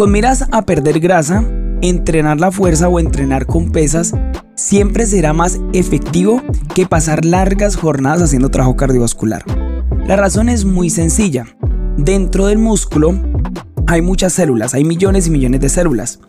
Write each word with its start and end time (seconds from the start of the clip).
Con 0.00 0.12
miras 0.12 0.46
a 0.50 0.62
perder 0.62 0.98
grasa, 0.98 1.44
entrenar 1.82 2.40
la 2.40 2.50
fuerza 2.50 2.88
o 2.88 2.98
entrenar 2.98 3.44
con 3.44 3.70
pesas 3.70 4.14
siempre 4.54 5.04
será 5.04 5.34
más 5.34 5.60
efectivo 5.74 6.40
que 6.74 6.86
pasar 6.86 7.26
largas 7.26 7.76
jornadas 7.76 8.22
haciendo 8.22 8.48
trabajo 8.48 8.76
cardiovascular. 8.76 9.44
La 10.06 10.16
razón 10.16 10.48
es 10.48 10.64
muy 10.64 10.88
sencilla. 10.88 11.44
Dentro 11.98 12.46
del 12.46 12.56
músculo 12.56 13.12
hay 13.86 14.00
muchas 14.00 14.32
células, 14.32 14.72
hay 14.72 14.84
millones 14.84 15.26
y 15.26 15.32
millones 15.32 15.60
de 15.60 15.68
células. 15.68 16.20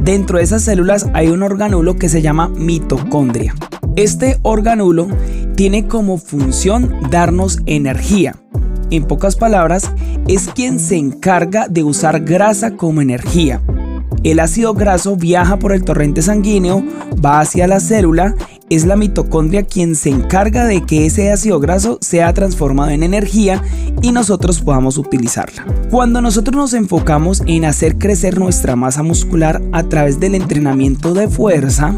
Dentro 0.00 0.38
de 0.38 0.44
esas 0.44 0.62
células 0.62 1.10
hay 1.12 1.28
un 1.28 1.42
organulo 1.42 1.96
que 1.96 2.08
se 2.08 2.22
llama 2.22 2.48
mitocondria. 2.48 3.54
Este 3.96 4.38
organulo 4.40 5.08
tiene 5.56 5.86
como 5.86 6.16
función 6.16 6.94
darnos 7.10 7.58
energía. 7.66 8.36
En 8.90 9.04
pocas 9.04 9.36
palabras, 9.36 9.90
es 10.28 10.48
quien 10.48 10.80
se 10.80 10.96
encarga 10.96 11.68
de 11.68 11.84
usar 11.84 12.20
grasa 12.20 12.76
como 12.76 13.00
energía. 13.00 13.62
El 14.22 14.38
ácido 14.40 14.74
graso 14.74 15.16
viaja 15.16 15.58
por 15.58 15.72
el 15.72 15.82
torrente 15.82 16.20
sanguíneo, 16.20 16.84
va 17.24 17.40
hacia 17.40 17.66
la 17.66 17.80
célula, 17.80 18.34
es 18.68 18.84
la 18.84 18.96
mitocondria 18.96 19.64
quien 19.64 19.94
se 19.94 20.10
encarga 20.10 20.64
de 20.66 20.84
que 20.84 21.06
ese 21.06 21.32
ácido 21.32 21.58
graso 21.58 21.98
sea 22.00 22.32
transformado 22.34 22.90
en 22.90 23.02
energía 23.02 23.62
y 24.02 24.12
nosotros 24.12 24.60
podamos 24.60 24.98
utilizarla. 24.98 25.64
Cuando 25.90 26.20
nosotros 26.20 26.56
nos 26.56 26.74
enfocamos 26.74 27.42
en 27.46 27.64
hacer 27.64 27.98
crecer 27.98 28.38
nuestra 28.38 28.76
masa 28.76 29.02
muscular 29.02 29.62
a 29.72 29.84
través 29.84 30.20
del 30.20 30.34
entrenamiento 30.34 31.14
de 31.14 31.28
fuerza, 31.28 31.94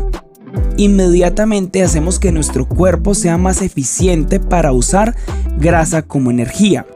inmediatamente 0.77 1.83
hacemos 1.83 2.19
que 2.19 2.33
nuestro 2.33 2.69
cuerpo 2.69 3.15
sea 3.15 3.39
más 3.39 3.63
eficiente 3.63 4.41
para 4.41 4.73
usar 4.73 5.15
grasa 5.59 6.03
como 6.03 6.31
energía. 6.31 6.87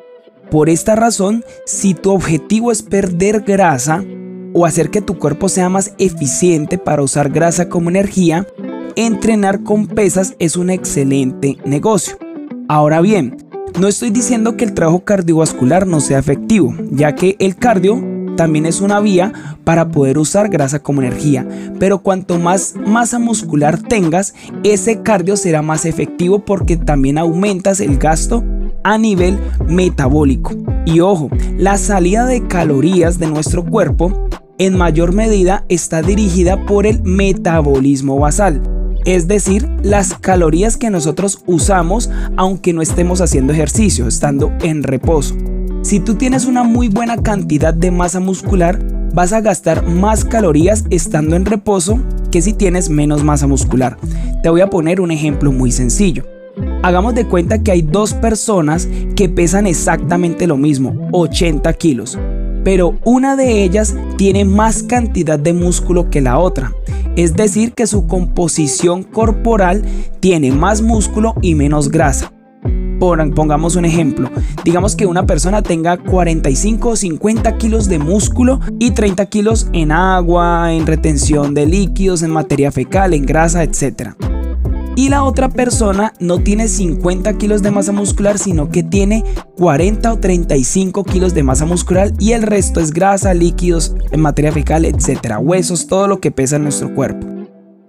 Por 0.51 0.69
esta 0.69 0.95
razón, 0.95 1.45
si 1.65 1.95
tu 1.95 2.13
objetivo 2.13 2.71
es 2.71 2.83
perder 2.83 3.41
grasa 3.41 4.05
o 4.55 4.65
hacer 4.65 4.91
que 4.91 5.03
tu 5.03 5.19
cuerpo 5.19 5.49
sea 5.49 5.69
más 5.69 5.93
eficiente 5.99 6.79
para 6.79 7.03
usar 7.03 7.31
grasa 7.31 7.69
como 7.69 7.91
energía, 7.91 8.47
entrenar 8.95 9.63
con 9.63 9.87
pesas 9.87 10.35
es 10.39 10.57
un 10.57 10.71
excelente 10.71 11.59
negocio. 11.65 12.17
Ahora 12.69 13.01
bien, 13.01 13.37
no 13.79 13.89
estoy 13.89 14.11
diciendo 14.11 14.57
que 14.57 14.65
el 14.65 14.73
trabajo 14.73 15.05
cardiovascular 15.05 15.87
no 15.87 16.01
sea 16.01 16.19
efectivo, 16.19 16.75
ya 16.91 17.15
que 17.15 17.37
el 17.39 17.57
cardio 17.57 18.16
también 18.37 18.67
es 18.67 18.81
una 18.81 19.01
vía 19.01 19.33
para 19.65 19.89
poder 19.89 20.19
usar 20.19 20.49
grasa 20.49 20.79
como 20.79 21.03
energía. 21.03 21.47
Pero 21.79 21.99
cuanto 21.99 22.39
más 22.39 22.75
masa 22.87 23.19
muscular 23.19 23.81
tengas, 23.81 24.35
ese 24.63 25.03
cardio 25.03 25.37
será 25.37 25.63
más 25.63 25.85
efectivo 25.85 26.45
porque 26.45 26.77
también 26.77 27.19
aumentas 27.19 27.81
el 27.81 27.99
gasto 27.99 28.45
a 28.85 28.99
nivel 28.99 29.39
metabólico. 29.69 30.55
Y 30.85 31.01
ojo, 31.01 31.31
la 31.59 31.79
salida 31.79 32.27
de 32.27 32.47
calorías 32.47 33.19
de 33.19 33.27
nuestro 33.27 33.65
cuerpo 33.65 34.29
en 34.59 34.77
mayor 34.77 35.13
medida 35.13 35.65
está 35.69 36.03
dirigida 36.03 36.65
por 36.67 36.87
el 36.87 37.03
metabolismo 37.03 38.19
basal. 38.19 38.63
Es 39.05 39.29
decir, 39.29 39.69
las 39.83 40.15
calorías 40.15 40.77
que 40.77 40.91
nosotros 40.91 41.43
usamos 41.47 42.11
aunque 42.37 42.73
no 42.73 42.83
estemos 42.83 43.21
haciendo 43.21 43.53
ejercicio, 43.53 44.09
estando 44.09 44.53
en 44.63 44.83
reposo. 44.83 45.37
Si 45.87 46.01
tú 46.01 46.17
tienes 46.17 46.47
una 46.47 46.65
muy 46.65 46.89
buena 46.89 47.17
cantidad 47.17 47.73
de 47.73 47.93
masa 47.93 48.19
muscular, 48.19 48.85
vas 49.15 49.33
a 49.33 49.41
gastar 49.41 49.87
más 49.87 50.25
calorías 50.25 50.85
estando 50.91 51.37
en 51.37 51.45
reposo 51.45 52.01
que 52.33 52.43
si 52.43 52.55
tienes 52.55 52.91
menos 52.91 53.23
masa 53.23 53.47
muscular. 53.47 53.97
Te 54.43 54.49
voy 54.49 54.63
a 54.63 54.69
poner 54.69 55.01
un 55.01 55.13
ejemplo 55.13 55.53
muy 55.53 55.71
sencillo. 55.71 56.25
Hagamos 56.83 57.15
de 57.15 57.29
cuenta 57.29 57.63
que 57.63 57.71
hay 57.71 57.83
dos 57.83 58.15
personas 58.15 58.89
que 59.15 59.29
pesan 59.29 59.69
exactamente 59.69 60.49
lo 60.49 60.57
mismo, 60.57 61.09
80 61.13 61.73
kilos, 61.75 62.19
pero 62.65 62.99
una 63.05 63.37
de 63.37 63.63
ellas 63.63 63.95
tiene 64.17 64.45
más 64.45 64.83
cantidad 64.83 65.39
de 65.39 65.53
músculo 65.53 66.11
que 66.11 66.21
la 66.21 66.41
otra. 66.41 66.73
Es 67.15 67.37
decir, 67.37 67.75
que 67.75 67.87
su 67.87 68.09
composición 68.09 69.05
corporal 69.05 69.85
tiene 70.19 70.51
más 70.51 70.83
músculo 70.83 71.37
y 71.43 71.55
menos 71.55 71.91
grasa 71.91 72.33
pongamos 72.99 73.77
un 73.77 73.85
ejemplo, 73.85 74.31
digamos 74.65 74.97
que 74.97 75.07
una 75.07 75.27
persona 75.27 75.63
tenga 75.63 75.97
45 75.97 76.89
o 76.89 76.97
50 76.97 77.57
kilos 77.59 77.89
de 77.89 77.99
músculo 77.99 78.61
y 78.79 78.93
30 78.93 79.27
kilos 79.27 79.69
en 79.73 79.93
agua, 79.93 80.73
en 80.73 80.87
retención 80.87 81.55
de 81.55 81.67
líquidos, 81.67 82.23
en 82.23 82.31
materia 82.31 82.73
fecal, 82.73 83.15
en 83.15 83.27
grasa, 83.27 83.63
etc. 83.63 84.11
Y 84.97 85.11
la 85.11 85.25
otra 85.25 85.51
persona 85.51 86.15
no 86.21 86.39
tiene 86.39 86.69
50 86.69 87.35
kilos 87.35 87.63
de 87.63 87.71
masa 87.71 87.93
muscular, 87.93 88.39
sino 88.39 88.71
que 88.71 88.83
tiene 88.83 89.25
40 89.59 90.13
o 90.13 90.19
35 90.19 91.05
kilos 91.05 91.35
de 91.35 91.43
masa 91.43 91.67
muscular 91.67 92.13
y 92.19 92.33
el 92.33 92.43
resto 92.43 92.81
es 92.81 92.93
grasa, 92.93 93.35
líquidos, 93.35 93.95
en 94.11 94.21
materia 94.21 94.53
fecal, 94.53 94.87
etc. 94.87 95.37
Huesos, 95.39 95.87
todo 95.87 96.09
lo 96.09 96.21
que 96.21 96.31
pesa 96.31 96.57
en 96.57 96.63
nuestro 96.63 96.95
cuerpo 96.95 97.36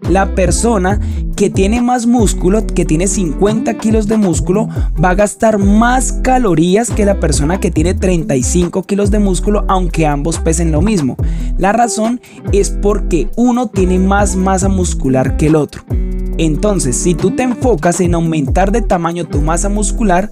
la 0.02 0.36
persona 0.36 1.00
que 1.36 1.50
tiene 1.50 1.82
más 1.82 2.06
músculo, 2.06 2.66
que 2.66 2.86
tiene 2.86 3.08
50 3.08 3.74
kilos 3.76 4.08
de 4.08 4.18
músculo, 4.18 4.70
va 5.04 5.12
a 5.12 5.16
gastar 5.16 5.58
más 5.58 6.14
calorías 6.24 6.90
que 6.90 7.06
la 7.06 7.20
persona 7.20 7.60
que 7.60 7.72
tiene 7.72 7.94
35 7.94 8.84
kilos 8.84 9.12
de 9.12 9.20
músculo, 9.20 9.66
aunque 9.68 10.08
ambos 10.08 10.40
pesen 10.40 10.72
lo 10.72 10.82
mismo. 10.82 11.16
La 11.58 11.74
razón 11.74 12.22
es 12.52 12.70
porque 12.70 13.30
uno 13.36 13.68
tiene 13.68 14.00
más 14.00 14.36
masa 14.36 14.70
muscular 14.70 15.38
que 15.38 15.48
el 15.48 15.56
otro. 15.56 15.84
Entonces, 16.38 16.96
si 16.96 17.16
tú 17.16 17.32
te 17.32 17.44
enfocas 17.44 18.00
en 18.00 18.14
aumentar 18.14 18.72
de 18.72 18.82
tamaño 18.82 19.26
tu 19.26 19.42
masa 19.42 19.70
muscular, 19.70 20.32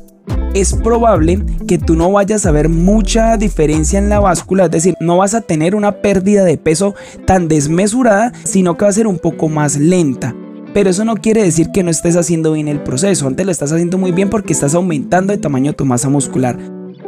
es 0.55 0.73
probable 0.73 1.43
que 1.67 1.77
tú 1.77 1.95
no 1.95 2.11
vayas 2.11 2.45
a 2.45 2.51
ver 2.51 2.69
mucha 2.69 3.35
diferencia 3.35 3.99
en 3.99 4.07
la 4.07 4.21
báscula, 4.21 4.65
es 4.65 4.71
decir, 4.71 4.95
no 5.01 5.17
vas 5.17 5.33
a 5.33 5.41
tener 5.41 5.75
una 5.75 6.01
pérdida 6.01 6.45
de 6.45 6.57
peso 6.57 6.95
tan 7.25 7.49
desmesurada, 7.49 8.31
sino 8.45 8.77
que 8.77 8.85
va 8.85 8.89
a 8.89 8.93
ser 8.93 9.05
un 9.05 9.19
poco 9.19 9.49
más 9.49 9.75
lenta. 9.75 10.33
Pero 10.73 10.89
eso 10.89 11.03
no 11.03 11.15
quiere 11.15 11.43
decir 11.43 11.71
que 11.73 11.83
no 11.83 11.91
estés 11.91 12.15
haciendo 12.15 12.53
bien 12.53 12.69
el 12.69 12.81
proceso, 12.81 13.27
antes 13.27 13.45
lo 13.45 13.51
estás 13.51 13.73
haciendo 13.73 13.97
muy 13.97 14.13
bien 14.13 14.29
porque 14.29 14.53
estás 14.53 14.75
aumentando 14.75 15.33
el 15.33 15.41
tamaño 15.41 15.71
de 15.71 15.77
tu 15.77 15.85
masa 15.85 16.09
muscular. 16.09 16.57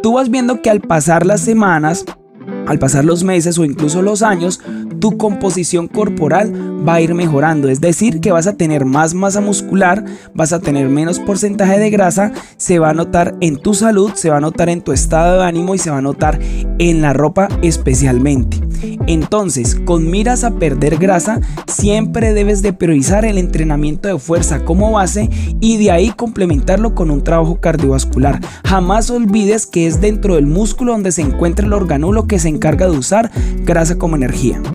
Tú 0.03 0.13
vas 0.13 0.29
viendo 0.29 0.61
que 0.61 0.69
al 0.69 0.81
pasar 0.81 1.25
las 1.25 1.39
semanas, 1.41 2.03
al 2.67 2.79
pasar 2.79 3.05
los 3.05 3.23
meses 3.23 3.57
o 3.57 3.65
incluso 3.65 4.01
los 4.01 4.21
años, 4.21 4.59
tu 4.99 5.17
composición 5.17 5.87
corporal 5.87 6.53
va 6.87 6.95
a 6.95 7.01
ir 7.01 7.13
mejorando. 7.13 7.69
Es 7.69 7.81
decir, 7.81 8.19
que 8.19 8.31
vas 8.31 8.47
a 8.47 8.57
tener 8.57 8.85
más 8.85 9.13
masa 9.13 9.41
muscular, 9.41 10.03
vas 10.33 10.53
a 10.53 10.59
tener 10.59 10.89
menos 10.89 11.19
porcentaje 11.19 11.79
de 11.79 11.89
grasa, 11.89 12.31
se 12.57 12.79
va 12.79 12.89
a 12.89 12.93
notar 12.93 13.35
en 13.41 13.57
tu 13.57 13.73
salud, 13.73 14.11
se 14.15 14.29
va 14.29 14.37
a 14.37 14.41
notar 14.41 14.69
en 14.69 14.81
tu 14.81 14.91
estado 14.91 15.39
de 15.39 15.45
ánimo 15.45 15.75
y 15.75 15.77
se 15.77 15.89
va 15.89 15.97
a 15.97 16.01
notar 16.01 16.39
en 16.79 17.01
la 17.01 17.13
ropa 17.13 17.47
especialmente. 17.61 18.66
Entonces, 19.07 19.75
con 19.75 20.09
miras 20.09 20.43
a 20.43 20.51
perder 20.51 20.97
grasa, 20.97 21.41
siempre 21.67 22.33
debes 22.33 22.61
de 22.61 22.73
priorizar 22.73 23.25
el 23.25 23.37
entrenamiento 23.37 24.07
de 24.07 24.19
fuerza 24.19 24.63
como 24.63 24.91
base 24.91 25.29
y 25.59 25.77
de 25.77 25.91
ahí 25.91 26.09
complementarlo 26.09 26.95
con 26.95 27.11
un 27.11 27.23
trabajo 27.23 27.59
cardiovascular. 27.59 28.39
Jamás 28.65 29.09
olvides 29.09 29.65
que 29.65 29.87
es 29.87 30.01
dentro 30.01 30.35
del 30.35 30.47
músculo 30.47 30.93
donde 30.93 31.11
se 31.11 31.21
encuentra 31.21 31.65
el 31.65 31.73
organulo 31.73 32.27
que 32.27 32.39
se 32.39 32.49
encarga 32.49 32.87
de 32.87 32.97
usar 32.97 33.31
grasa 33.63 33.97
como 33.97 34.15
energía. 34.15 34.61